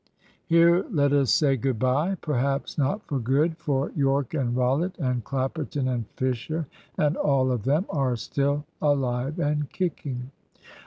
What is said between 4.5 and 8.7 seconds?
Rollitt, and Clapperton and Fisher, and all of them, are still